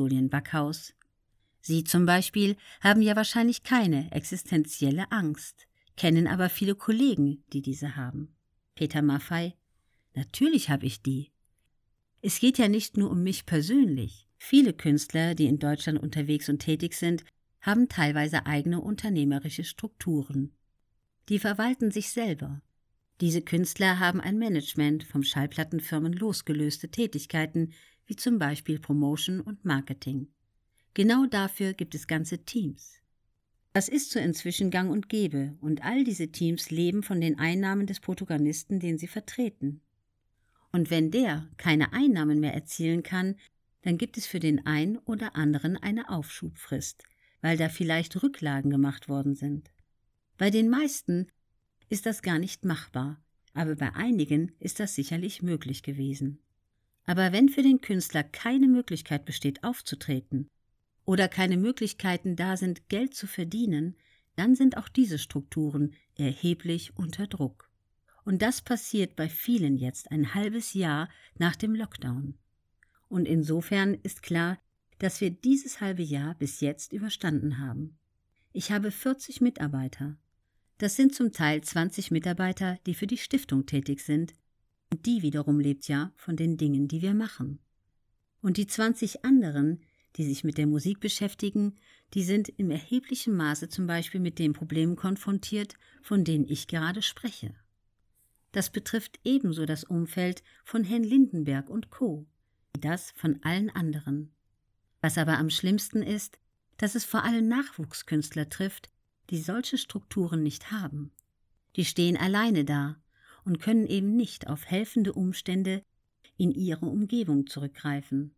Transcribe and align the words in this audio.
Julian 0.00 0.30
Backhaus. 0.30 0.94
Sie 1.60 1.84
zum 1.84 2.06
Beispiel 2.06 2.56
haben 2.80 3.02
ja 3.02 3.16
wahrscheinlich 3.16 3.64
keine 3.64 4.10
existenzielle 4.12 5.12
Angst, 5.12 5.66
kennen 5.98 6.26
aber 6.26 6.48
viele 6.48 6.74
Kollegen, 6.74 7.44
die 7.52 7.60
diese 7.60 7.96
haben. 7.96 8.34
Peter 8.74 9.02
Maffei 9.02 9.56
Natürlich 10.14 10.70
habe 10.70 10.86
ich 10.86 11.02
die. 11.02 11.30
Es 12.22 12.40
geht 12.40 12.56
ja 12.56 12.68
nicht 12.68 12.96
nur 12.96 13.10
um 13.10 13.22
mich 13.22 13.44
persönlich. 13.44 14.26
Viele 14.38 14.72
Künstler, 14.72 15.34
die 15.34 15.46
in 15.46 15.58
Deutschland 15.58 16.00
unterwegs 16.00 16.48
und 16.48 16.60
tätig 16.60 16.94
sind, 16.94 17.22
haben 17.60 17.88
teilweise 17.88 18.46
eigene 18.46 18.80
unternehmerische 18.80 19.64
Strukturen. 19.64 20.52
Die 21.28 21.38
verwalten 21.38 21.90
sich 21.90 22.10
selber. 22.10 22.62
Diese 23.20 23.42
Künstler 23.42 23.98
haben 23.98 24.20
ein 24.20 24.38
Management 24.38 25.04
vom 25.04 25.22
Schallplattenfirmen 25.22 26.14
losgelöste 26.14 26.90
Tätigkeiten, 26.90 27.74
wie 28.10 28.16
zum 28.16 28.40
Beispiel 28.40 28.80
Promotion 28.80 29.40
und 29.40 29.64
Marketing. 29.64 30.26
Genau 30.94 31.26
dafür 31.26 31.74
gibt 31.74 31.94
es 31.94 32.08
ganze 32.08 32.44
Teams. 32.44 32.98
Das 33.72 33.88
ist 33.88 34.10
so 34.10 34.18
inzwischen 34.18 34.72
gang 34.72 34.90
und 34.90 35.08
gäbe, 35.08 35.56
und 35.60 35.84
all 35.84 36.02
diese 36.02 36.26
Teams 36.32 36.72
leben 36.72 37.04
von 37.04 37.20
den 37.20 37.38
Einnahmen 37.38 37.86
des 37.86 38.00
Protagonisten, 38.00 38.80
den 38.80 38.98
sie 38.98 39.06
vertreten. 39.06 39.80
Und 40.72 40.90
wenn 40.90 41.12
der 41.12 41.48
keine 41.56 41.92
Einnahmen 41.92 42.40
mehr 42.40 42.52
erzielen 42.52 43.04
kann, 43.04 43.36
dann 43.82 43.96
gibt 43.96 44.18
es 44.18 44.26
für 44.26 44.40
den 44.40 44.66
einen 44.66 44.98
oder 44.98 45.36
anderen 45.36 45.76
eine 45.76 46.10
Aufschubfrist, 46.10 47.04
weil 47.42 47.56
da 47.56 47.68
vielleicht 47.68 48.20
Rücklagen 48.20 48.72
gemacht 48.72 49.08
worden 49.08 49.36
sind. 49.36 49.70
Bei 50.36 50.50
den 50.50 50.68
meisten 50.68 51.28
ist 51.88 52.06
das 52.06 52.22
gar 52.22 52.40
nicht 52.40 52.64
machbar, 52.64 53.22
aber 53.54 53.76
bei 53.76 53.94
einigen 53.94 54.50
ist 54.58 54.80
das 54.80 54.96
sicherlich 54.96 55.42
möglich 55.42 55.84
gewesen. 55.84 56.42
Aber 57.06 57.32
wenn 57.32 57.48
für 57.48 57.62
den 57.62 57.80
Künstler 57.80 58.22
keine 58.22 58.68
Möglichkeit 58.68 59.24
besteht, 59.24 59.64
aufzutreten, 59.64 60.48
oder 61.04 61.26
keine 61.26 61.56
Möglichkeiten 61.56 62.36
da 62.36 62.56
sind, 62.56 62.88
Geld 62.88 63.14
zu 63.14 63.26
verdienen, 63.26 63.96
dann 64.36 64.54
sind 64.54 64.76
auch 64.76 64.88
diese 64.88 65.18
Strukturen 65.18 65.94
erheblich 66.14 66.96
unter 66.96 67.26
Druck. 67.26 67.68
Und 68.24 68.42
das 68.42 68.62
passiert 68.62 69.16
bei 69.16 69.28
vielen 69.28 69.76
jetzt 69.76 70.12
ein 70.12 70.34
halbes 70.34 70.72
Jahr 70.72 71.08
nach 71.36 71.56
dem 71.56 71.74
Lockdown. 71.74 72.38
Und 73.08 73.26
insofern 73.26 73.94
ist 73.94 74.22
klar, 74.22 74.58
dass 74.98 75.20
wir 75.20 75.30
dieses 75.30 75.80
halbe 75.80 76.02
Jahr 76.02 76.34
bis 76.36 76.60
jetzt 76.60 76.92
überstanden 76.92 77.58
haben. 77.58 77.98
Ich 78.52 78.70
habe 78.70 78.92
40 78.92 79.40
Mitarbeiter. 79.40 80.16
Das 80.78 80.94
sind 80.94 81.14
zum 81.14 81.32
Teil 81.32 81.60
20 81.60 82.10
Mitarbeiter, 82.10 82.78
die 82.86 82.94
für 82.94 83.06
die 83.06 83.18
Stiftung 83.18 83.66
tätig 83.66 84.00
sind, 84.00 84.32
und 84.90 85.06
die 85.06 85.22
wiederum 85.22 85.60
lebt 85.60 85.88
ja 85.88 86.12
von 86.16 86.36
den 86.36 86.56
Dingen, 86.56 86.88
die 86.88 87.02
wir 87.02 87.14
machen. 87.14 87.60
Und 88.42 88.56
die 88.56 88.66
20 88.66 89.24
anderen, 89.24 89.80
die 90.16 90.24
sich 90.24 90.44
mit 90.44 90.58
der 90.58 90.66
Musik 90.66 91.00
beschäftigen, 91.00 91.76
die 92.14 92.24
sind 92.24 92.48
im 92.48 92.70
erheblichen 92.70 93.36
Maße 93.36 93.68
zum 93.68 93.86
Beispiel 93.86 94.20
mit 94.20 94.38
den 94.38 94.52
Problemen 94.52 94.96
konfrontiert, 94.96 95.74
von 96.02 96.24
denen 96.24 96.48
ich 96.48 96.66
gerade 96.66 97.02
spreche. 97.02 97.54
Das 98.52 98.70
betrifft 98.70 99.20
ebenso 99.24 99.64
das 99.64 99.84
Umfeld 99.84 100.42
von 100.64 100.82
Herrn 100.82 101.04
Lindenberg 101.04 101.70
und 101.70 101.90
Co., 101.90 102.26
wie 102.74 102.80
das 102.80 103.12
von 103.12 103.38
allen 103.42 103.70
anderen. 103.70 104.32
Was 105.00 105.18
aber 105.18 105.38
am 105.38 105.50
schlimmsten 105.50 106.02
ist, 106.02 106.38
dass 106.78 106.94
es 106.94 107.04
vor 107.04 107.24
allem 107.24 107.46
Nachwuchskünstler 107.46 108.48
trifft, 108.48 108.90
die 109.30 109.38
solche 109.38 109.78
Strukturen 109.78 110.42
nicht 110.42 110.72
haben. 110.72 111.12
Die 111.76 111.84
stehen 111.84 112.16
alleine 112.16 112.64
da 112.64 112.96
und 113.50 113.58
können 113.58 113.84
eben 113.88 114.14
nicht 114.14 114.46
auf 114.46 114.66
helfende 114.66 115.12
Umstände 115.12 115.82
in 116.36 116.52
ihre 116.52 116.86
Umgebung 116.86 117.48
zurückgreifen. 117.48 118.36